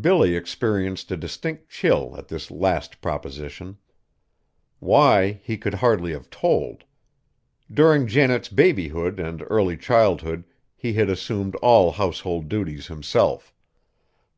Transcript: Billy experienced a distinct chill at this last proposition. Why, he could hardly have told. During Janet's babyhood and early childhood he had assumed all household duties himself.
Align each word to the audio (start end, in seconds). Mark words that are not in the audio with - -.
Billy 0.00 0.34
experienced 0.34 1.12
a 1.12 1.16
distinct 1.18 1.68
chill 1.68 2.16
at 2.16 2.28
this 2.28 2.50
last 2.50 3.02
proposition. 3.02 3.76
Why, 4.78 5.42
he 5.44 5.58
could 5.58 5.74
hardly 5.74 6.12
have 6.12 6.30
told. 6.30 6.84
During 7.70 8.06
Janet's 8.06 8.48
babyhood 8.48 9.20
and 9.20 9.44
early 9.50 9.76
childhood 9.76 10.44
he 10.74 10.94
had 10.94 11.10
assumed 11.10 11.54
all 11.56 11.92
household 11.92 12.48
duties 12.48 12.86
himself. 12.86 13.52